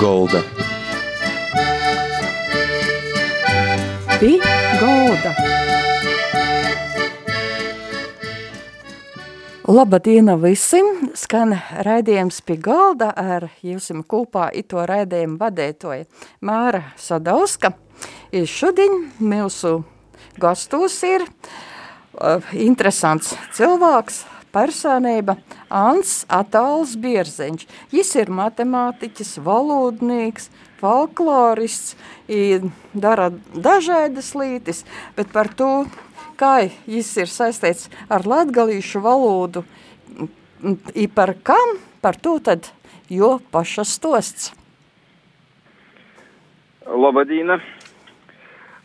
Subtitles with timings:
[0.00, 0.42] Golda.
[4.20, 4.38] Pi
[4.80, 5.32] Golda.
[9.66, 11.10] Labdien visiem!
[11.18, 16.06] Skan raidījums pie galda ar jums kopā ito raidījumu vadētoju
[16.46, 17.74] Māra Sadauska.
[18.30, 19.80] I šodien mūsu
[20.38, 24.22] gastos ir uh, interesants cilvēks,
[24.54, 25.36] personība
[25.68, 27.66] Ants Atāls Bierzeņš.
[27.94, 30.48] Jis ir matemātiķis, valodnieks,
[30.80, 31.96] folklorists,
[32.94, 34.84] dara dažādas lietas,
[35.16, 35.86] bet par to,
[36.38, 39.64] kā jis ir saistīts ar latgalīšu valodu,
[40.94, 42.70] i par kam, par to tad
[43.10, 44.52] jo paša stosts.
[46.88, 47.58] Labadīna.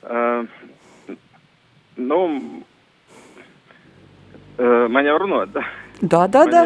[0.03, 0.43] Uh,
[1.95, 2.19] nu,
[4.57, 5.55] uh, man jau runāt.
[6.01, 6.63] Da, da, da.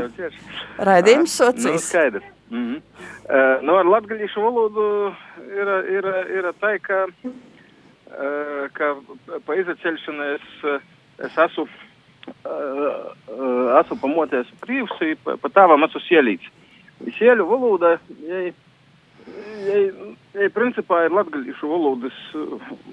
[0.87, 1.73] Raidījums socijas.
[1.73, 2.33] Nu, skaidrs.
[2.49, 2.81] Mm -hmm.
[3.29, 5.13] uh, nu, ar latgaļīšu valodu
[5.51, 6.05] ir, ir,
[6.37, 8.95] ir tā, ka, uh, ka
[9.45, 10.47] pa izaceļšanu es,
[11.27, 12.87] es esmu, uh,
[13.39, 16.47] uh, esmu pamoties brīvs, pa, pa tāvam esmu sielīts.
[17.17, 18.53] Sieļu valoda, jai,
[19.67, 19.83] jai,
[20.33, 22.17] jai principā ir latgaļīšu valodas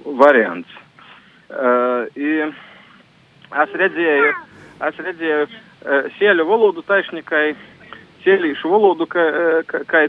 [0.05, 0.69] variants.
[1.49, 2.51] Uh, i,
[3.63, 4.35] es redzēju,
[4.91, 7.55] es redzēju uh, sieļu valodu taisnikai,
[8.25, 9.25] sielīšu valodu, ka,
[9.69, 10.05] ka, ka,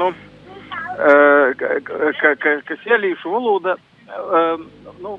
[0.00, 1.78] nu, uh, ka,
[2.20, 3.76] ka, ka, ka sielīšu valoda,
[4.14, 4.64] uh,
[5.04, 5.16] nu,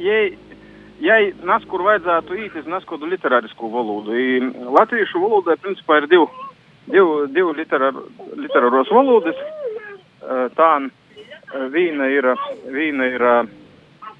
[0.00, 0.36] jai,
[1.02, 4.16] jai nas, kur vajadzētu īt, es neskodu literārisku valodu.
[4.16, 4.40] I
[4.78, 6.26] latviešu valodā, principā, ir divi,
[6.90, 8.02] divi, divi literār,
[8.46, 9.38] literāros valodas.
[10.26, 10.72] Uh, tā
[11.70, 12.26] viena ir,
[12.72, 13.24] viena ir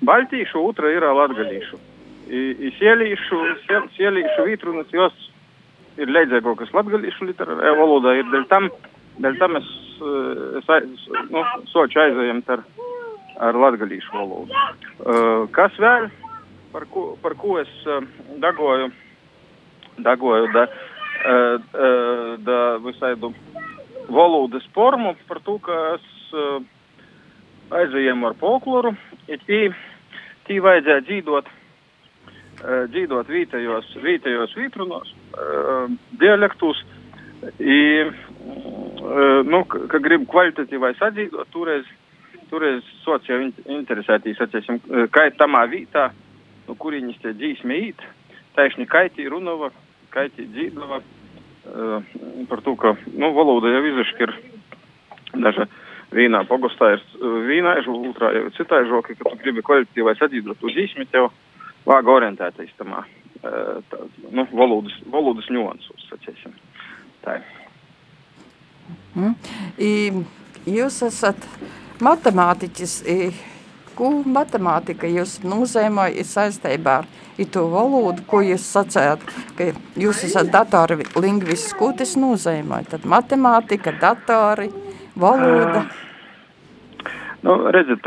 [0.04, 1.78] Baltīšu, otra ir latgalīšu.
[2.26, 5.14] I, i sielīšu, siel, sielīšu vītrunas, jos
[6.00, 8.68] ir līdzīgākas latgalīšu literārajā valodā, ir dēļ tam,
[9.22, 9.68] dēļ tam es,
[10.58, 12.64] es, es nu, soču aizējamt ar,
[13.46, 14.62] ar latgalīšu valodu.
[14.98, 16.08] Uh, kas vēl,
[16.74, 18.02] par ko, par ko es uh,
[18.42, 18.90] dagoju,
[20.02, 23.30] dagoju da, uh, uh, da visaidu
[24.10, 26.58] valodas formu, par to, ka es uh,
[27.76, 28.96] aizējām ar folkloru,
[29.30, 29.62] ir tī,
[30.50, 31.55] tī vajadzēja dzīvot, uh,
[32.64, 35.86] dzīvot vītajos, vītajos vītrunos, uh,
[36.20, 36.82] dialektus,
[37.60, 41.88] i, uh, nu, ka, ka grib kvalitatīvai sadzīvot, toreiz,
[42.50, 44.80] toreiz sots jau interesētīs, atcēsim,
[45.12, 46.08] kā ir tamā vītā,
[46.68, 48.04] nu, kuriņas tie dzīsme īt,
[48.56, 49.70] taišņi kaitī runova,
[50.14, 52.14] kaitī dzīdava, uh,
[52.50, 54.38] par to, ka, nu, valoda jau izaški ir
[55.36, 55.68] daža
[56.14, 57.02] vienā pogastā ir
[57.48, 61.28] vienā žoka, otrā jau citā žoka, ka tu gribi kvalitatīvai sadzīvot to dzīsmi, tev
[61.86, 63.04] vāga orientētais tamā,
[63.42, 66.54] tā, nu, valodas, valodas ņuansos, sacēsim.
[67.24, 67.52] Tā ir.
[69.16, 69.34] Mm.
[69.80, 69.92] I,
[70.78, 71.46] jūs esat
[72.04, 72.96] matemātiķis.
[73.10, 73.30] I,
[73.96, 77.06] ko matemātika jūs nozīmē saistībā ar
[77.52, 79.22] to valodu, ko jūs sacējāt,
[79.56, 79.70] ka
[80.00, 82.82] jūs esat datori lingvists, ko tas nozīmē?
[82.90, 84.68] Tad matemātika, datori,
[85.16, 85.86] valoda.
[87.46, 88.02] Nu, redziet,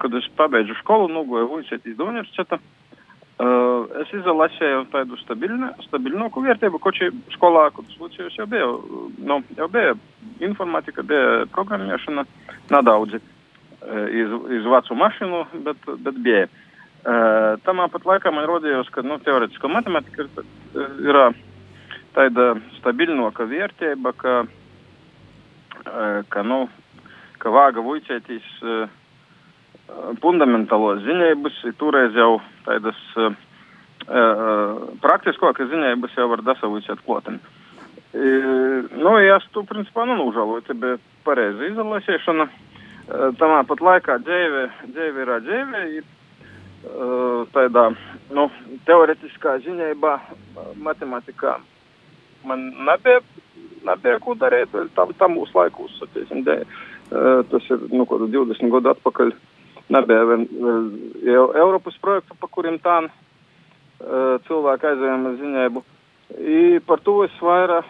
[0.00, 2.56] kad es pabeidzu skolu, nogoju Vujcētīs do universiteta,
[4.00, 8.70] es izlasīju tādu stabilnāku vērtību, ko šī skolā, kad es lucījos, jau bija,
[9.28, 9.92] nu, jau bija
[10.46, 12.24] informātika, bija programmēšana,
[12.72, 16.48] nedaudzi iz, iz vecu mašīnu, bet, bet bija.
[17.64, 20.48] Tamā pat laikā man rodījās, ka, nu, teoretiska matematika ir,
[21.04, 21.20] ir
[22.16, 24.40] tāda stabilnāka vērtība, ka
[26.28, 26.68] ka, nu,
[27.40, 28.90] ka vāga vuicētīs uh,
[30.22, 32.34] fundamentālos ziņēbus, toreiz jau
[32.66, 33.32] tādas uh,
[35.02, 37.40] praktiskākas ziņēbus jau var dasavuicēt klotam.
[38.12, 42.48] Uh, nu, es tu, principā, nenūžaloju, te bija pareiza izlasēšana.
[42.50, 44.64] Uh, tamā pat laikā dzēve,
[44.94, 47.90] dzēve ir dzēve, ir uh, tādā,
[48.36, 48.48] nu,
[48.86, 50.16] teoretiskā ziņēbā,
[50.78, 51.58] matemātikā
[52.48, 53.20] man nebija
[53.84, 55.98] nebija ko darīt tam, tam mūsu laikos.
[56.04, 59.32] Atiesim, de, uh, Tas ir nu, 20 gadu atpakaļ.
[59.90, 60.44] Nebija vien,
[61.26, 63.00] jau Eiropas projektu, pa kuriem tā
[64.46, 65.82] cilvēki aizējām ar ziņēbu.
[66.38, 67.88] I par to es vairāk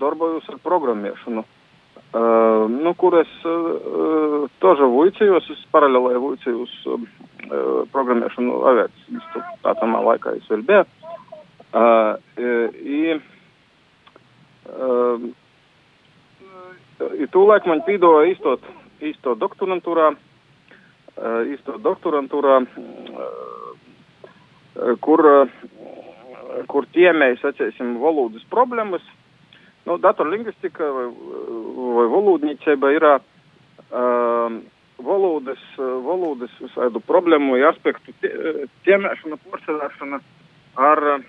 [0.00, 7.06] darbojos ar programmēšanu, uh, nu, kur es uh, toža vuicījos, es paralēlēju vuicījos uh,
[7.94, 9.30] programmēšanu aviācijas,
[9.62, 10.84] tā tamā laikā es vēl biju.
[11.74, 12.12] Uh,
[12.82, 13.00] i,
[14.70, 15.30] uh,
[16.98, 18.62] Tūlēk man pīdoja īstot,
[19.02, 22.68] īstot doktorantūrā, uh, īstot doktorantūrā, uh,
[25.02, 25.48] kur, uh,
[26.70, 29.02] kur tiemējas, atcēsim, valodas problēmas,
[29.88, 31.08] nu, datorlingvistika vai,
[31.98, 33.18] vai valodniecība ir uh,
[35.02, 38.14] valodas, valodas visādu problēmu vai aspektu
[38.86, 40.22] tiemēšana, porcelēšana
[40.78, 41.28] ar uh,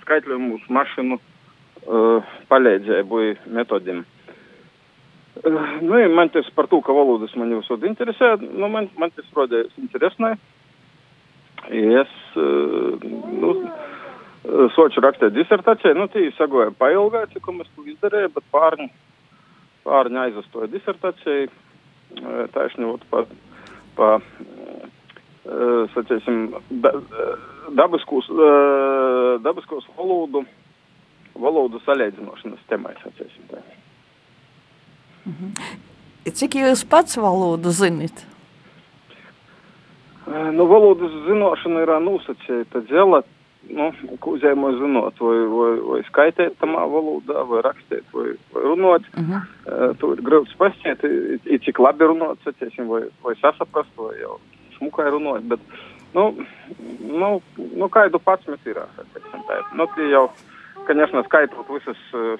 [0.00, 4.00] skaitļojumu mašīnu uh, palīdzību metodiem.
[4.00, 4.15] Uh,
[5.44, 9.28] nu, man tas par to, ka valodas man jau visur interesē, nu, man, man tas
[9.36, 10.36] rodējās interesantai.
[11.66, 12.94] Es, uh,
[13.40, 13.52] nu,
[14.76, 18.88] soču rakstīt disertāciju, nu, tī sagoja pailgā, cik es to izdarīju, bet pārņi,
[19.86, 21.48] pārņi aizvastoja disertāciju,
[22.54, 23.24] taisņot pa,
[23.96, 24.10] pa
[25.94, 26.92] sacīsim, da,
[27.78, 28.30] dabiskos,
[29.42, 30.44] dabiskos valodu,
[31.34, 33.62] valodu salīdzinošanas temai, sacīsim tā.
[35.25, 35.53] Mhm.
[36.31, 38.25] Cik jūs pats valodu zinat?
[40.27, 43.23] Nu, valodas zināšana ir nosacīta dzela
[43.69, 43.89] nu,
[44.23, 49.05] kūzējumu zinot, vai, vai, vai skaitīt tamā valodā, vai rakstīt, vai, vai runāt.
[49.13, 49.41] Uh -huh.
[49.67, 51.03] uh, to ir grūti pašķiet,
[51.45, 54.39] ir cik labi runāt, saciesim, vai, vai sasaprast, vai jau
[54.77, 55.59] smukai runāt, bet,
[56.13, 56.35] nu,
[56.99, 59.61] nu, nu kādu pats mēs ir, saciesim, tā.
[59.75, 60.29] Nu, tie jau,
[60.85, 62.39] конечно, skaitot visas uh,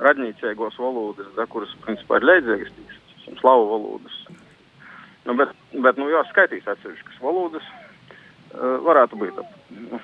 [0.00, 4.16] radnīcīgos valodas, da, kuras, principā, ir leidzīgas, tīsim, slavu valodas.
[5.26, 7.68] Nu, bet, bet, nu, jā, skaitīs atsevišķas valodas,
[8.54, 10.00] uh, varētu būt ap, nu,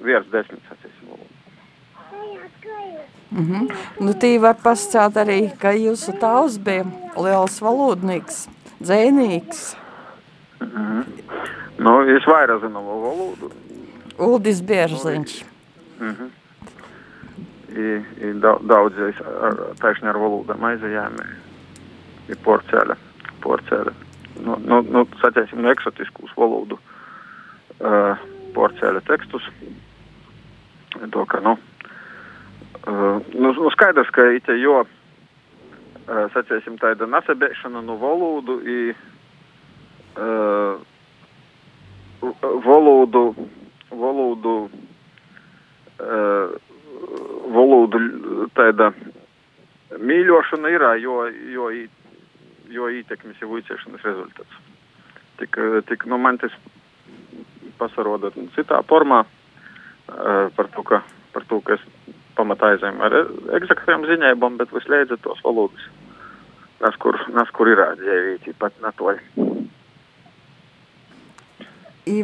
[0.00, 1.36] viens desmit sacīsim valodu.
[3.30, 3.76] Mm -hmm.
[4.00, 6.84] Nu, tī var pascāt arī, ka jūsu tēvs bija
[7.16, 8.48] liels valodnieks,
[8.82, 9.76] dzēnīgs.
[10.60, 11.04] Mm -hmm.
[11.78, 13.50] Nu, es vairāk zinu valodu.
[14.18, 15.44] Uldis Bieržliņš.
[16.00, 16.28] Mm -hmm.
[17.70, 17.90] I,
[18.26, 21.18] i daudz ar, taisni ar valodām aizējām.
[22.30, 22.96] Ir porceļa,
[23.44, 23.92] porceļa.
[24.44, 28.18] Nu, nu, nu, sacēsim, eksotiskus valodu uh,
[28.54, 29.46] porceļa tekstus
[31.10, 31.56] to, ka, nu,
[32.86, 38.78] uh, nu, nu skaidrs, ka ite jo, uh, sacēsim, tāda nasabēšana no valodu i
[40.18, 40.80] uh,
[42.66, 43.24] valodu,
[43.90, 44.56] valodu,
[46.00, 46.58] uh,
[47.50, 48.00] valodu
[48.56, 48.90] tāda
[49.98, 51.16] mīļošana ir, jo,
[51.54, 51.70] jo,
[52.70, 54.60] jo ietekmes jau uicēšanas rezultāts.
[55.40, 55.56] Tik,
[55.88, 56.54] tik, nu, man tas
[57.80, 59.24] pasaroda citā formā.
[60.10, 61.02] Eh, par to, ka,
[61.32, 61.82] par to, ka es
[62.38, 63.16] pamatā aizēju ar
[63.60, 65.86] eksaktiem ziņām, bet visliedz tos valodas.
[66.80, 69.20] Nas, kur, nas, kur ir dzīvīti, pat natoļ.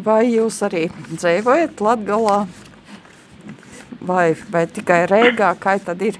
[0.06, 2.38] Vai jūs arī dzīvojat Latgalā?
[4.06, 6.18] vai, vai tikai Rīgā, kā tad ir?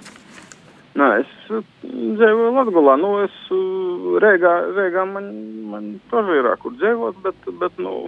[0.97, 2.95] Nē, es uh, dzīvoju Latvijā.
[3.01, 5.27] Nu, es uh, Rīgā, Rīgā man,
[5.73, 5.91] man
[6.21, 8.07] arī ir kur dzīvot, bet, bet nu,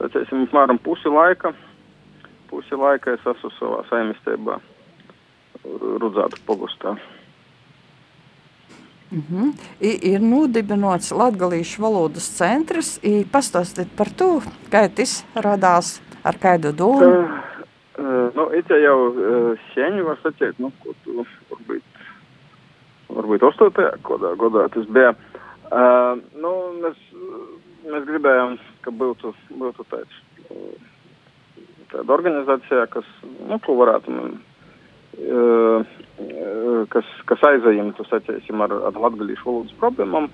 [0.00, 1.52] teicam, apmēram pusi laika,
[2.50, 4.58] pusi laika es esmu savā saimniecībā
[6.02, 6.96] Rudzāta pogustā.
[9.10, 9.52] Mm -hmm.
[9.80, 13.00] I, ir nodibināts Latvijas valodas centrs.
[13.32, 17.00] Pastāstiet par to, kā tas radās, ar kādu domu.
[17.00, 17.47] Tā
[17.98, 22.04] uh, nu, it jau uh, sen var sacīt, nu, ko tu varbūt,
[23.18, 23.88] varbūt 8.
[24.06, 25.14] Godā, godā tas bija.
[25.68, 26.52] Uh, nu,
[26.84, 27.00] mēs,
[27.88, 30.22] mēs gribējām, ka būtu, būtu tāds.
[30.48, 30.76] Uh,
[31.92, 33.06] tāda organizācija, kas,
[33.48, 34.12] nu, ko varētu,
[36.92, 40.28] kas, kas aizējumtu, sacīsim, ar, ar latgalīšu valodas problēmām,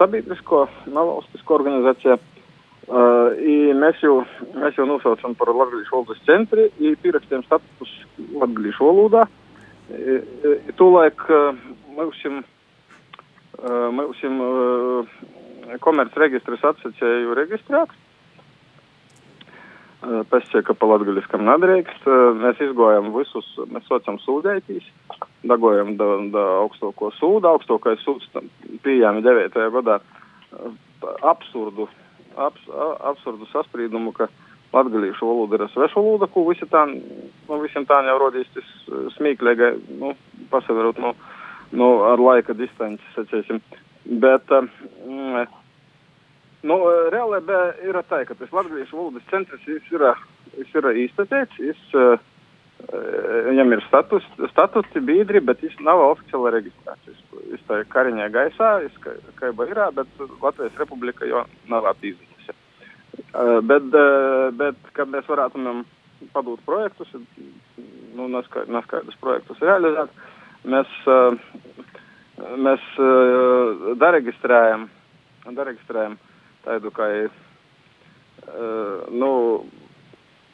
[0.00, 2.18] sabiedrisko, nevalstisko organizāciju.
[2.90, 3.36] Uh,
[3.78, 4.24] mēs, jau,
[4.58, 7.92] mēs jau nosaucam par Latvijas valodas centru, pierakstījām status
[8.34, 9.26] Latvijas valodā.
[10.78, 11.22] Tūlaik
[11.96, 12.20] mums,
[13.94, 14.20] mums
[15.82, 17.94] komercregistrs atsacēju reģistrēt.
[20.00, 22.06] Pēcēka pa latgaļiskam nedrīkst.
[22.40, 24.86] Mēs izgojam visus, mēs saucam sūdētīs,
[25.44, 28.30] dagojam da, da augstoko sūdu, augstākais sūds
[28.86, 29.66] pieejami 9.
[29.76, 29.98] gadā
[31.26, 31.90] absurdu,
[32.36, 32.66] abs,
[33.10, 34.28] absurdu sasprīdumu, ka
[34.74, 38.74] latgalīšu valoda ir sveša valoda, ko visi tā, nu, visiem tā jau rodīs tas
[39.16, 39.72] smīklīgai,
[40.02, 40.14] nu,
[40.52, 41.14] pasaverot, nu,
[41.72, 43.62] nu, ar laika distanci, sacēsim.
[44.20, 45.48] Bet, mm,
[46.60, 46.76] Nu,
[47.12, 49.80] realībā ir tā, ka tas Latvijas valodas centrs ir,
[50.60, 51.60] ir īstenēts,
[52.88, 57.22] viņam ir status, statusi biedri, bet viņš nav oficiāli reģistrēts.
[57.50, 58.98] Viņš tā ir kariņā gaisā, viņš
[59.38, 62.56] kā ir, bet Latvijas republika jau nav attīstījusi.
[63.68, 63.90] Bet,
[64.58, 65.60] bet, kad mēs varētu
[66.34, 67.12] padot projektus,
[68.16, 70.10] nu, neskaidrus projektus realizēt,
[70.64, 70.96] mēs,
[72.60, 72.88] mēs
[74.00, 74.88] dareģistrējam,
[75.46, 76.18] dareģistrējam
[76.64, 77.10] tādu kā
[79.10, 79.30] nu,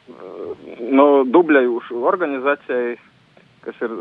[0.07, 2.95] nu, dubļējušu organizācijai
[3.67, 3.91] kas ir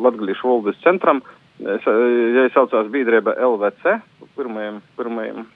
[0.00, 1.22] Latgalīšu valdes centram.
[1.60, 3.96] Ja saucās biedrība LVC,
[4.36, 5.46] pirmajam, pirmajam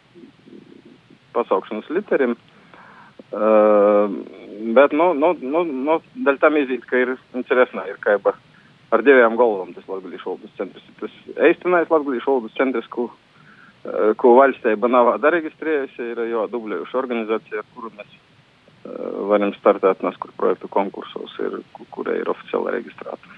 [1.37, 2.37] pasaukšanas literim.
[3.35, 4.13] Uh,
[4.77, 8.35] bet, nu, nu, nu, nu, daļ tam izīt, ka ir interesanā ir kaiba
[8.95, 10.85] ar divām galvām tas Latgalīšu valdes centrs.
[11.01, 11.17] Tas
[11.49, 17.73] eistenais Latgalīšu valdes centrs, ko, uh, ko valstība nav daregistrējusi, ir jau dublējuši organizācija, ar
[17.75, 18.34] kuru mēs uh,
[19.29, 21.61] varam startēt neskur projektu konkursos, ir,
[21.95, 23.33] kurai ir oficiāli reģistrēta.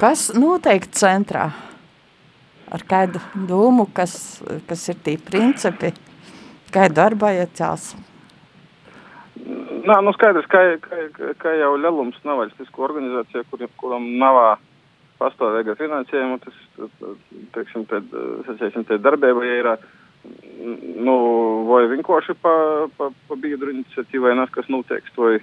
[0.00, 1.48] Kas noteikti centrā?
[2.66, 5.92] Ar kādu domu, kas, kas ir tie principi?
[6.74, 7.92] Kā darbojatās?
[9.86, 14.58] Nā, nu skaidrs, ka, ka, ka jau lielums nevalstisku organizāciju, kur, kuram nav
[15.20, 16.56] pastāvīga finansējuma, tas,
[17.54, 18.10] teiksim, tad,
[18.48, 19.70] sacēsim, te darbība ir,
[21.06, 21.16] nu,
[21.68, 22.54] vai vienkārši pa,
[22.98, 25.38] pa, pa biedru iniciatīvai nes, kas notiek, vai,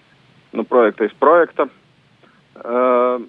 [0.54, 1.68] nu, projektais projekta.
[2.54, 3.24] Uh,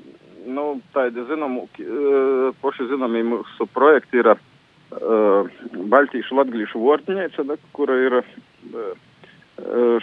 [0.46, 5.49] nu, tādi zināmu, uh, poši zināmi mūsu projekti ir uh,
[5.94, 8.92] Baltīšu latgalīšu vortņēca, da, kura ir uh,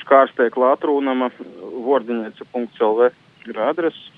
[0.01, 1.29] škārsteikla atrūnama
[1.85, 3.11] vordiņēca.lv
[3.49, 4.09] ir adreses.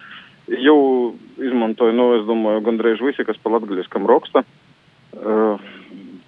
[0.59, 5.69] Jau izmantoju, nu, es domāju, gandrīz visi, kas pa latgaļiskam raksta, uh,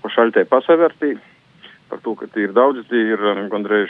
[0.06, 1.16] pa šaļtē pasavērtī,
[1.90, 3.90] par to, ka tie ir daudz, tie ir um, gandrīz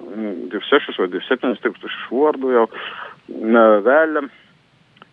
[0.00, 4.30] 26 vai 27 tūkstoši vārdu jau uh, vēļam.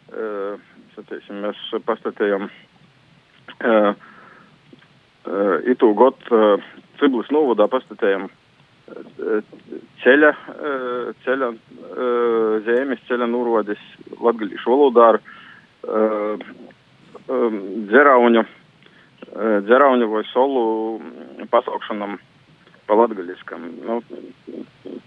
[0.07, 0.55] Uh,
[0.95, 6.55] sacīsim, mēs pastatējam uh, uh, itu got uh,
[7.01, 8.29] Ciblis novadā pastatējam
[9.99, 10.29] ceļa,
[11.25, 11.49] ceļa
[12.63, 13.81] zemes, ceļa nurodes
[14.23, 15.19] latgalīšu valodā ar
[17.91, 18.45] dzerauņu,
[19.35, 21.01] vai solu
[21.51, 22.17] pasaukšanam
[22.87, 23.67] pa latgaliskam.
[23.83, 23.99] Nu,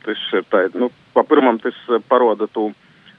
[0.04, 1.76] tas ir tā, nu, pa pirmam tas
[2.08, 2.70] paroda tu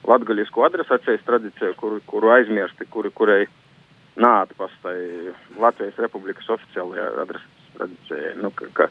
[0.06, 3.42] latgalisku adresācijas tradīciju, kuru, kuru aizmirsti, kuri, kurai
[4.22, 8.34] nāatpastai Latvijas Republikas oficiālajā adresācijas tradīcijai.
[8.42, 8.88] Nu, ka, ka,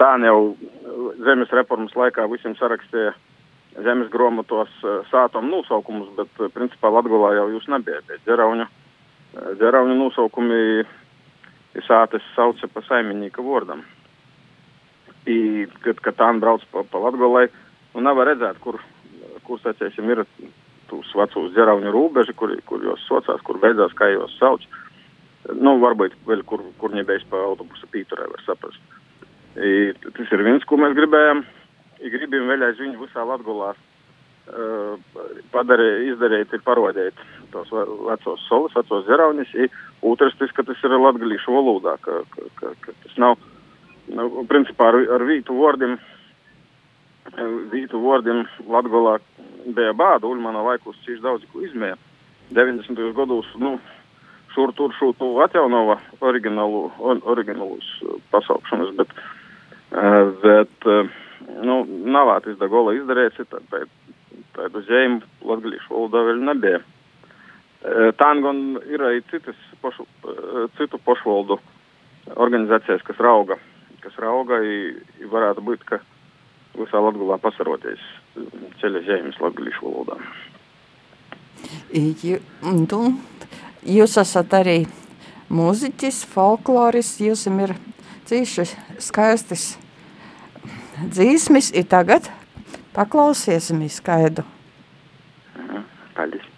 [0.00, 0.40] tā jau
[1.24, 3.14] zemes reformas laikā visiem sarakstīja
[3.82, 4.70] zemes grāmatos
[5.10, 8.02] sātuma nosaukumus, bet principā Latgolā jau jūs nebija.
[8.26, 8.66] Dzerauņu,
[9.58, 10.60] dzerauņu nosaukumi
[11.74, 13.84] ir sātes sauca pa saimnieka vārdam.
[15.26, 17.46] I, kad, kad tā brauc pa, pa Latgolai,
[17.94, 18.80] nu nevar redzēt, kur,
[19.46, 20.24] kur sacēsim, ir
[20.90, 24.66] tūs vecūs dzerauņu rūbeži, kur, kur jūs socās, kur beidzās, kā jūs sauc.
[25.60, 28.80] Nu, varbūt vēl kur, kur nebeigs pa autobusa pīturē var saprast.
[29.54, 31.44] I, tas ir viens, ko mēs gribējām.
[32.04, 35.20] I gribam vēl aizvien visā Latgulā uh,
[35.54, 37.20] padarīt, izdarīt, ir parodēt
[37.52, 39.52] tos vecos solis, vecos zeraunis.
[40.04, 43.38] Otrs, tas, ka tas ir latgalīšu valodā, ka, ka, ka, ka tas nav,
[44.12, 45.96] nu, principā ar, ar vītu vārdiem,
[47.72, 49.18] vītu vārdiem Latgulā
[49.64, 51.96] bija bāda, Uļmana laikus cīši daudz, ko izmēja.
[52.52, 53.00] 90.
[53.16, 53.78] gados, nu,
[54.52, 56.84] šur tur šūtu atjaunova oriģinālu,
[57.32, 57.88] oriģinālus
[58.34, 59.32] pasaukšanas, bet uh,
[60.42, 60.86] Bet,
[61.62, 63.84] nu, nav tas Dagola izdarīts, tā,
[64.56, 66.80] tādu zīmu latgalīšu valodā vēl nebija.
[67.84, 70.06] Tā gan ir arī citas pošu,
[70.78, 71.58] citu pošvaldu
[72.40, 73.58] organizācijas, kas rauga,
[74.00, 74.94] kas rauga, i,
[75.28, 76.00] varētu būt, ka
[76.78, 78.00] visā Latgulā pasaroties
[78.80, 80.16] ceļa zīmes latgalīšu valodā.
[83.84, 84.78] Jūs esat arī
[85.52, 87.76] mūziķis, folkloris, jums ir
[88.30, 88.66] cīši
[89.04, 89.74] skaistas
[91.04, 92.32] dzīsmis ir tagad.
[92.94, 94.44] Paklausiesim skaidu.
[96.14, 96.53] Paldies.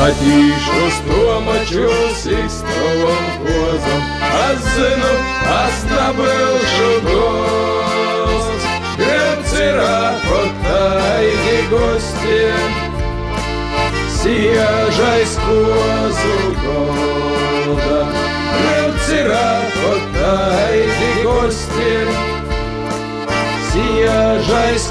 [0.00, 4.06] Attīšos to mačos īstovam kozam,
[4.38, 5.10] es zinu,
[5.56, 8.64] es nebūšu gos.
[8.96, 12.80] Gribs ir apotaigi gostiem,
[14.16, 18.00] siežais kozu goda.
[18.56, 22.14] Gribs ir apotaigi gostiem,
[23.68, 24.88] siežais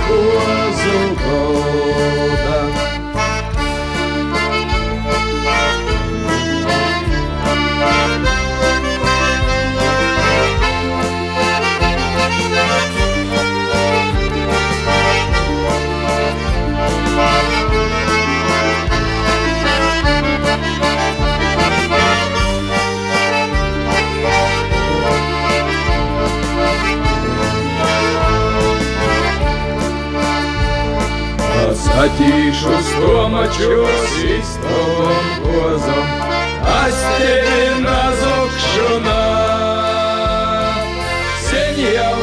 [32.01, 36.05] А ті, що стомачусь і з тобом возом,
[36.63, 39.45] а стебі назок шона.
[41.49, 42.15] Сенья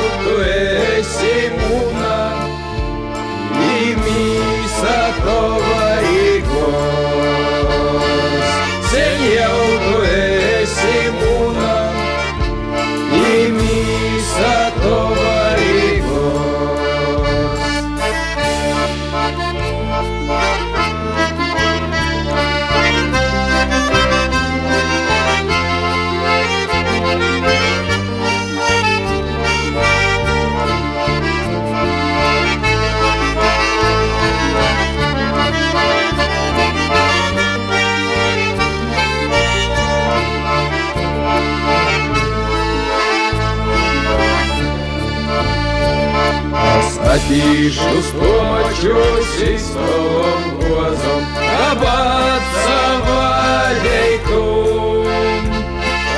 [47.16, 54.28] Es attīšu stomačos iztavam gozam, abat savādeikum,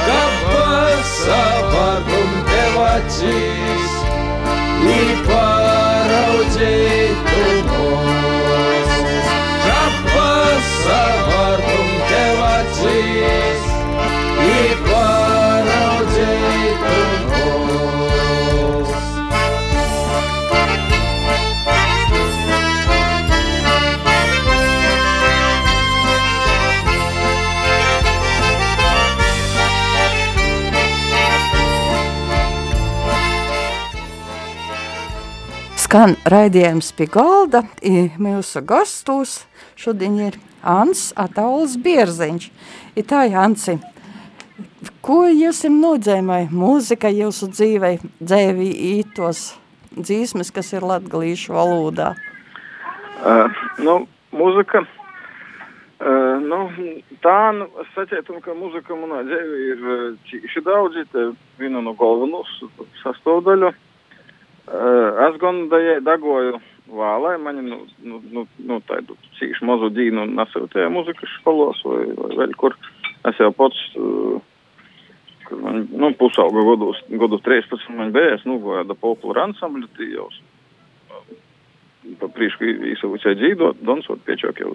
[0.09, 3.93] kāpēc savādum tev acīs,
[4.91, 4.93] i
[5.29, 7.39] paraudzētu
[7.71, 8.91] mūs.
[9.69, 13.65] Kāpēc savādum tev acīs,
[35.99, 37.65] Skan raidījums pie galda,
[38.23, 39.33] mūsu gastos
[39.75, 42.45] šodien ir Ants Atauls Bierziņš.
[42.95, 43.75] I tā, Anci,
[45.03, 49.41] ko jūs jums nodzēmēja mūzika jūsu dzīvei, dzēvī ītos
[49.97, 52.13] dzīsmes, kas ir latgalīšu valodā?
[53.19, 53.97] Uh, nu,
[54.39, 54.85] mūzika.
[55.99, 56.63] Uh, nu,
[57.27, 59.85] tā, nu, es saprotu, ka mūzika manā dzīvē ir
[60.31, 61.03] cīši daudz.
[61.11, 62.55] Tā viena no galvenos
[63.03, 63.75] sastāvdaļu.
[63.75, 63.85] Uh,
[65.29, 70.91] es gan dajai dagoju vālai, mani, nu, nu, nu, nu tādu cīši mazu dīnu nesūtīja
[70.93, 72.77] mūzikas skolos vai, vai vēl kur.
[73.29, 74.39] Es jau pats, uh,
[75.49, 80.13] kad man, nu, pusauga godos, godu 13 man bija, es nugoju da populāru ansambļu, tī
[80.15, 80.29] jau
[82.17, 84.71] pa priekšu īsavuicēt dzīvot, donsot piečok jau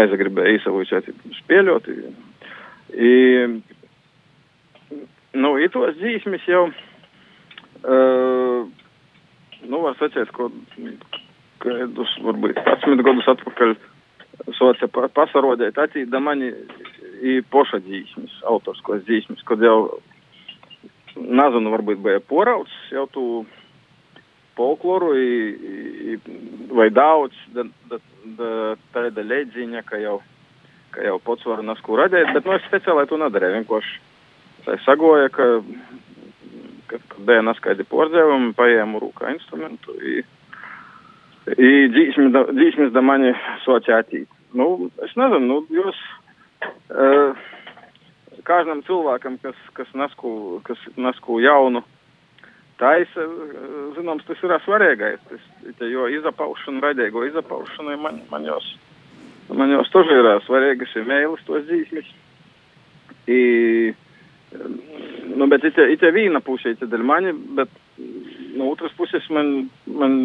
[0.00, 1.10] aizgribēja īsavuicēt
[1.42, 1.90] spēļot.
[2.92, 3.12] I,
[5.36, 6.64] nu, i tos dzīsmis jau,
[7.84, 8.70] uh,
[9.68, 10.48] nu, var sacēt, ko,
[11.62, 13.74] kādus, varbūt, 11 gadus atpakaļ
[14.56, 16.50] socia pa, pasarodēt attīda mani
[17.22, 20.00] i poša dzīsmis, autorskos dzīsmis, kad jau,
[21.16, 23.26] nezinu, varbūt bija porauts, jau tu
[24.58, 25.32] folkloru i,
[26.12, 26.16] i,
[26.74, 28.00] vai daudz da, da,
[28.38, 28.52] da,
[28.94, 30.18] tāda leģiņa, ka jau,
[30.92, 33.62] ka jau pats var nasku radīt, bet nu es speciāli to nedarīju.
[33.62, 34.00] Vienkārši
[34.66, 35.48] tā sagoja, ka,
[36.91, 40.21] ka, ka bija naskaidi pordzēvumi, paēmu rūkā instrumentu i,
[41.57, 43.33] i dzīsmis da, dzīsmis da mani
[43.65, 44.29] sociātīt.
[44.57, 45.99] Nu, es nezinu, nu, jūs,
[46.93, 47.47] uh,
[48.47, 50.31] kādam cilvēkam, kas, kas nasku,
[50.67, 51.83] kas nasku jaunu,
[52.79, 53.25] taisa,
[53.97, 55.21] zināms, tas ir svarīgais.
[55.29, 55.47] Tas,
[55.79, 58.69] te, jo izapaušana, raidīgo izapaušana, man, man jos,
[59.49, 62.11] man jos тоже ir svarīgas, ir mēlis tos dzīslis.
[63.27, 63.39] I,
[65.36, 67.70] nu, bet ite, ite vīna pusē, ite dēļ mani, bet
[68.56, 70.16] no otras puses man, man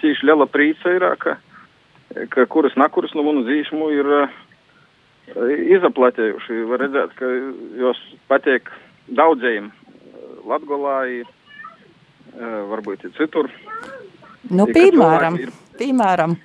[0.00, 1.36] cīši liela prīca ir, ka,
[2.32, 4.38] ka kuras nakuras no manu dzīsmu ir uh,
[5.76, 6.62] izaplatējuši.
[6.70, 7.32] Var redzēt, ka
[7.80, 8.70] jos patiek
[9.10, 9.70] daudzējiem
[10.48, 11.02] Latgolā.
[11.18, 11.20] I,
[12.30, 13.48] Uh, varbūt ir citur.
[14.54, 16.36] Nu, Ir, piemēram, ir- piemēram,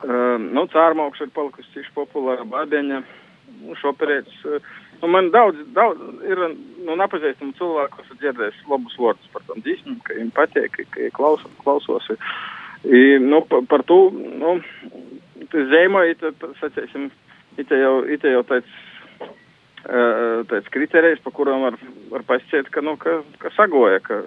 [0.00, 3.02] Uh, nu, cārmaukša ir palikusi cīši populāra bābeņa,
[3.60, 4.38] nu, šoperēts.
[4.48, 4.70] Uh,
[5.02, 6.42] nu, man daudz, daudz ir,
[6.84, 10.86] nu, nepazīstamu cilvēku, kas ir dzirdējis labus vārdus par tam dzīsmēm, ka viņiem patīk, ka,
[10.94, 12.10] ka klaus, klausos.
[12.84, 14.58] I, nu, par, par to, nu,
[16.60, 17.10] sacēsim,
[17.60, 18.78] ita jau, tāds,
[20.50, 21.78] tāds kriterijs, pa kuram var,
[22.12, 24.22] var pasciet, ka, nu, ka, ka sagoja, ka,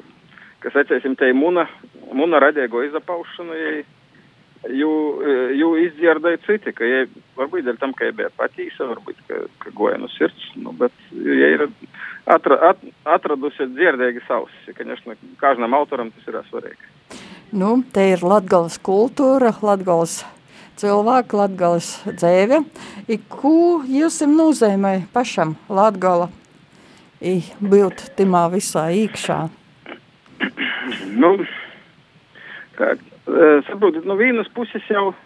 [0.63, 1.67] ka sacēsim, te muna,
[2.13, 3.75] muna radīgo izapaušanu, ja
[4.74, 4.90] Jū,
[5.54, 7.04] jū izdzirdēja citi, ka, ja,
[7.38, 10.94] varbūt dēļ tam, ka viņa bija patīsa, varbūt, ka, ka goja no sirds, nu, bet,
[11.14, 11.62] ja ir
[12.26, 16.90] atra, at, atradusi dzirdēgi savs, ja, конечно, kādam autoram tas ir svarīgi.
[17.52, 20.24] nu, te ir latgales kultūra, latgales
[20.78, 22.62] cilvēki, latgales dzēve.
[23.06, 26.28] I ko jūs jums nozīmē pašam latgala
[27.22, 29.38] i būt timā visā īkšā?
[31.18, 31.32] Nu,
[32.78, 32.92] Kā,
[33.27, 35.17] uh, saprotat, no vienas puses jau uh,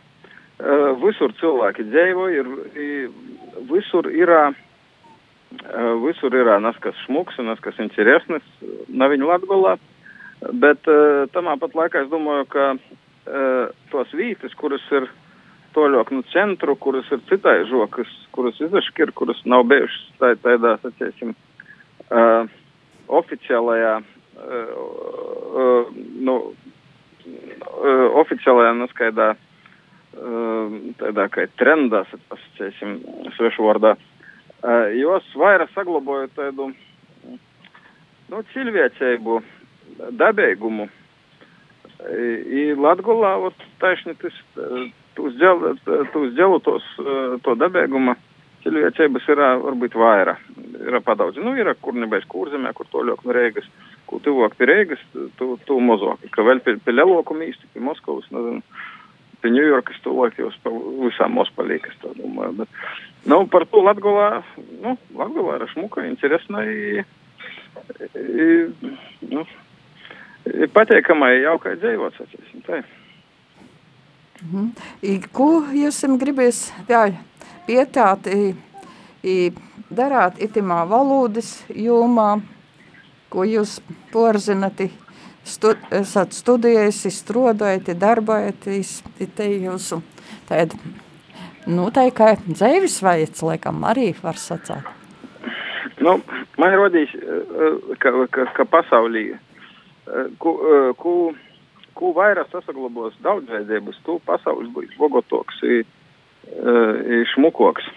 [1.03, 7.61] visur cilvēki dzīvo, ir, ir visur ir, uh, visur ir nas kas šmuks un nas
[7.63, 8.45] kas interesnis,
[8.87, 9.77] nav viņa latgolā,
[10.53, 15.09] bet uh, tamā pat laikā es domāju, ka uh, tos vītas, kuras ir
[15.77, 21.35] toļok no centru, kuras ir citai žokas, kuras izaškir, kuras nav bijušas tā, tādā, saciesim,
[22.09, 22.49] uh,
[23.19, 24.71] oficiālajā, uh,
[25.61, 25.91] uh,
[26.29, 26.39] nu,
[27.26, 32.98] uh, oficiālajā neskaidā, uh, tādā kā trendā, saciesim,
[33.36, 36.72] svešu vārdā, uh, jos vairāk saglaboja tādu,
[38.32, 39.42] nu, cilvēcību,
[40.18, 40.88] dabīgumu.
[42.02, 44.34] I Latgolā, вот, taisni, tas,
[45.22, 45.36] uz
[46.66, 46.86] tos,
[47.44, 48.16] to dabīguma
[48.62, 50.42] cilvēcības ir varbūt vairāk.
[50.82, 51.38] Ir padaudz.
[51.42, 55.01] Nu, ir kur nebeiz kurzemē, kur to ļoti no Rīgas, kur tuvāk pie Rīgas,
[55.39, 56.23] tu, tu mazāk.
[56.33, 58.63] Ka vēl pie, pie Leloku mīsti, pie Moskavas, nezinu,
[59.43, 60.51] pie Ņujorkas tuvāk jau
[61.03, 62.63] visām Mospalīkas, tā domāju.
[62.63, 62.81] Bet,
[63.29, 64.41] nu, par to Latgolā,
[64.83, 67.03] nu, Latgolā ir šmuka, interesna, i,
[68.15, 68.49] i,
[69.33, 69.45] nu,
[70.53, 72.81] ir patīkamai jaukai dzīvot, sacīsim, tā.
[74.37, 74.69] Mhm.
[75.01, 77.07] I, ko jūs gribēs jā,
[77.67, 78.53] pietāt, i,
[79.25, 79.37] i,
[79.89, 82.37] darāt itimā valodas jomā,
[83.33, 83.77] ko jūs
[84.13, 84.83] porzinat,
[85.47, 88.69] stud, esat studējusi, strodojat, darbojat,
[89.35, 90.01] te jūsu
[90.49, 90.77] tāda,
[91.67, 94.93] nu, tā kā dzēvis vajadz, laikam, arī var sacāt.
[95.97, 96.19] Nu,
[96.61, 97.11] man rodīs,
[97.99, 99.31] ka, ka, ka pasaulī,
[100.39, 100.53] ku,
[100.99, 101.13] ku
[101.97, 107.87] ko vairāk sasaglabos daudzveidības, to pasaules būs bogotoks, i, i šmukoks.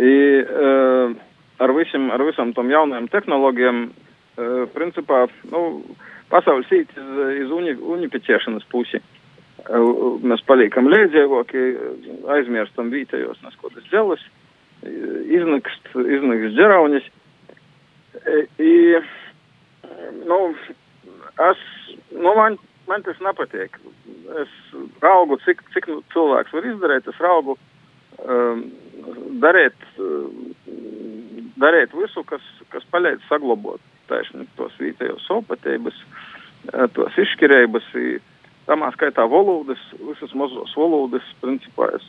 [0.00, 0.12] I,
[1.60, 3.82] ar, visam, ar visam tom jaunajām tehnoloģijām,
[4.74, 5.62] principā, nu,
[6.32, 7.08] pasaules īt iz,
[7.44, 9.02] iz uni, unificēšanas pusi.
[10.24, 11.64] Mēs paliekam līdzēvoki,
[12.32, 14.22] aizmirstam vītējos neskotas dželas,
[14.82, 17.10] iznakst, iznakst džeraunis.
[18.60, 18.72] I,
[20.26, 20.40] nu,
[21.50, 21.66] es,
[22.16, 22.56] nu, man
[22.90, 23.78] man tas nepatīk.
[24.42, 24.54] Es
[25.02, 27.56] raugu, cik, cik nu cilvēks var izdarīt, es raugu
[28.24, 28.64] um,
[29.42, 30.50] darīt, um,
[31.62, 35.96] darīt visu, kas, kas palīdz saglabāt taisni tos vietējos sopatības,
[36.74, 37.88] uh, tos izšķirības,
[38.68, 42.06] tamā skaitā valodas, visas mazos valodas, principā es,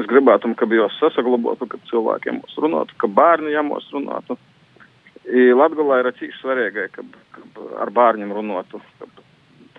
[0.00, 4.38] es gribētu, ka bijos sasaglabotu, ka cilvēkiem mūs runātu, ka bērni jāmos runātu.
[5.24, 9.08] I Latgalā ir cīši svarīgi, ka, ka ar bērniem runātu, ka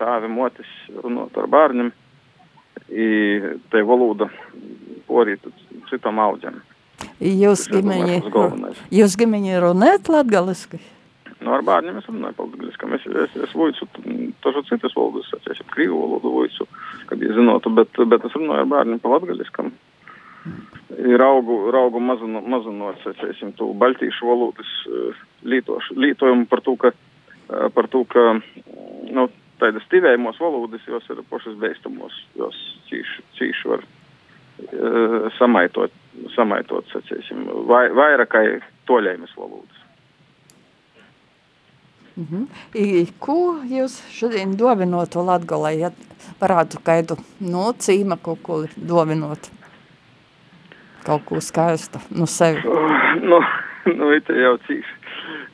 [0.00, 0.72] tāvi motis
[1.04, 1.92] runāt ar bērniem,
[2.90, 3.06] i
[3.72, 4.28] te valoda
[5.06, 5.46] porīt
[5.90, 6.58] citam audzēm.
[7.16, 8.18] Jūs ģimeņi,
[8.92, 10.80] jūs ģimeņi runājat latgaliski?
[11.40, 12.88] Nu, ar bērniem es runāju latgaliski.
[12.96, 13.88] Es, es, es voicu
[14.44, 16.66] tažu citas valodas, es jau krīvu valodu voicu,
[17.08, 19.72] kad jūs zinotu, bet, bet es runāju ar bērniem pa latgaliskam.
[20.96, 24.70] Ir augu, augu mazino, mazinot, sacēsim, tu baltīšu valodas
[25.48, 26.92] lītošu, lītojumu par to, ka,
[27.74, 28.28] par to, ka,
[29.16, 29.28] nu,
[29.60, 32.56] tādas tivējumos valodas, jos ir pašas beistamos, jos
[32.90, 35.94] cīši, cīši var uh, samaitot,
[36.34, 39.82] samaitot, sacīsim, vai, vairākai toļējumas valodas.
[42.16, 43.08] Mm -hmm.
[43.18, 45.90] Ko jūs šodien dovinotu Latgolai, ja
[46.40, 49.50] varētu kaidu no cīma kaut ko dovinot?
[51.04, 52.62] Kaut ko skaistu no sevi?
[52.64, 53.40] Uh, nu,
[53.98, 54.96] nu, it jau cīši,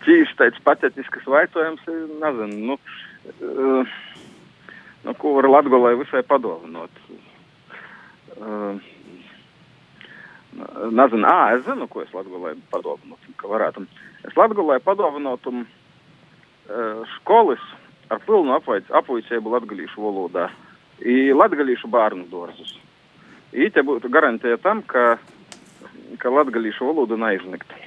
[0.05, 1.83] cīši tāds patetisks vaicojums,
[2.23, 2.79] nezinu, nu,
[3.41, 3.87] uh,
[5.05, 6.91] nu, ko var Latgolai visai padāvinot.
[8.39, 8.79] Uh,
[10.53, 13.87] Nezinu, ā, es zinu, ko es Latgolai padāvinotu, ka varētu.
[14.29, 17.63] Es Latgolai padāvinotu uh, skolas
[18.13, 20.51] ar pilnu apvaicību latgalīšu valodā
[21.01, 22.75] i latgalīšu bērnu dārzus.
[23.53, 25.17] Īte būtu garantija tam, ka,
[26.21, 27.81] ka latgalīšu valoda neizniktu.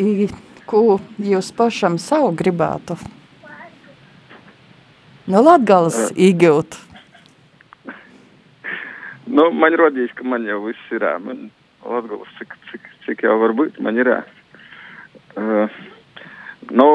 [0.00, 0.28] I,
[0.70, 2.96] ko jūs pašam savu gribētu?
[5.30, 6.78] No Latgales iegūt.
[9.30, 11.06] Nu, man rodīs, ka man jau viss ir.
[11.22, 11.48] Man
[11.80, 14.10] Latgales, cik, cik, cik jau var būt, man ir.
[15.38, 15.80] Uh,
[16.74, 16.86] nu,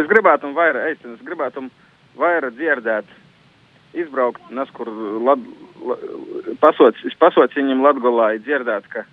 [0.00, 1.68] es gribētu vairāk eit, es gribētu
[2.18, 3.12] vairāk dzirdēt,
[3.94, 4.90] izbraukt, neskur,
[5.28, 5.44] lad,
[5.86, 5.98] la,
[6.64, 9.04] pasoc, pasoc viņam Latgolā, dzirdēt, ka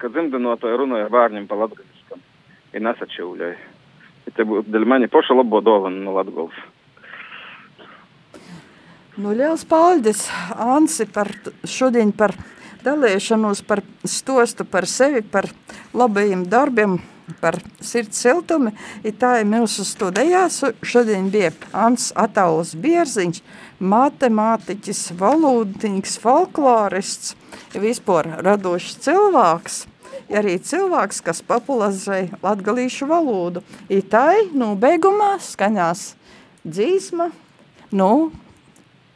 [0.00, 2.22] kad dzimdinotāji runāja bērniem pa latgaliskam
[2.74, 3.58] i nesačīvļoja.
[4.34, 6.56] Te būtu dēļ mani poša labo dovana no Latgals.
[9.16, 10.26] Nu, liels paldies,
[10.60, 11.30] Ansi, par
[11.64, 12.34] šodien par
[12.84, 15.48] dalīšanos par stostu par sevi, par
[15.96, 16.98] labajiem darbiem,
[17.40, 18.74] par sirds siltumi.
[19.08, 20.44] I tā ir mūsu studijā.
[20.84, 23.40] Šodien bija Ants Atauls Bierziņš,
[23.80, 27.34] matemātiķis, valūdnieks, folklorists,
[27.72, 29.82] vispār radošs cilvēks–
[30.38, 33.64] arī cilvēks, kas popularizē latgalīšu valodu.
[33.88, 36.10] I tai, nu, beigumā skaņās
[36.66, 37.30] dzīsma,
[37.96, 38.10] nu,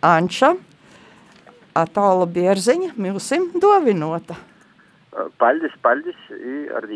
[0.00, 0.54] Anča,
[1.76, 4.36] Atāla Bierziņa, milsim dovinota.
[5.38, 6.16] Paldies, paldies,
[6.76, 6.86] ar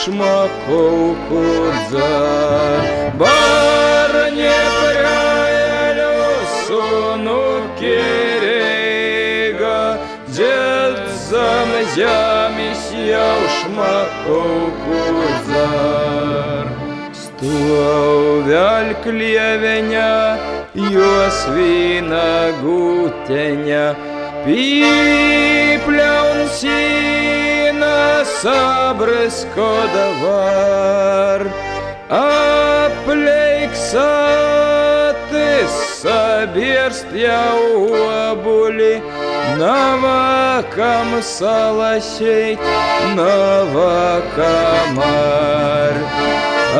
[0.00, 1.40] шмакоўку
[1.90, 2.82] дзар
[3.20, 6.12] бар не ну, пряелю
[6.66, 7.96] сунукі
[8.44, 9.80] рега
[10.36, 15.00] Дед за мазямі сеў шмакоўку
[15.48, 16.70] дзар
[17.24, 20.14] стуаў вяль клевеня
[21.10, 21.42] ёс
[24.46, 27.47] пипля он сіў
[43.16, 45.94] nava kamar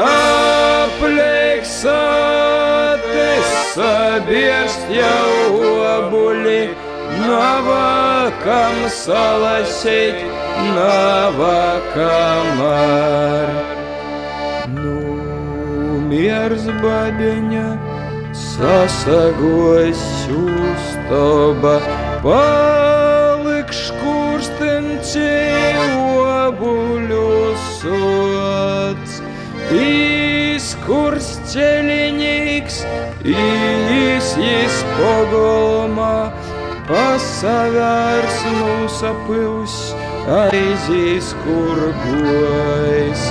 [0.08, 1.74] Apleksātes
[3.74, 5.52] sabiest jau
[5.94, 6.64] obuli
[7.28, 10.47] Navakam salasheit nava
[11.94, 13.48] kamar
[14.74, 14.98] Nu,
[16.08, 17.68] miers babeņa
[18.32, 21.78] sasagos ustoba
[22.24, 25.32] palik škurstencī
[26.48, 29.18] obuļu sots.
[29.78, 32.80] Izkurs ceļinīgs,
[33.28, 36.32] īsīs pogolmā,
[36.88, 39.77] pasavērs nusapils,
[40.28, 43.22] aizīs kur gojas.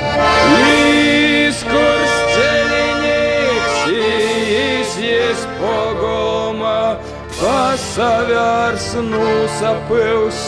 [1.48, 6.98] Izkurs ceļinīgs, īsīs pogolmā,
[7.38, 10.42] pasavērs nusapils,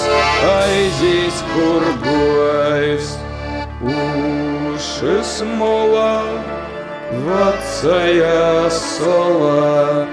[0.55, 3.13] aizīs kur gojas.
[3.79, 6.17] Ušas molā,
[7.27, 10.07] vecajā solā,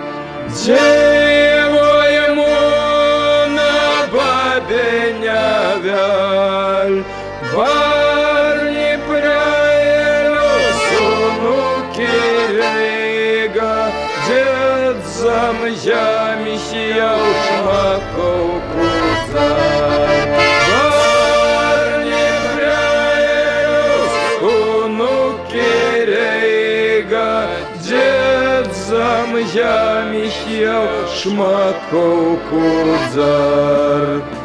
[29.56, 34.35] я Михел Шмаков Кудзар.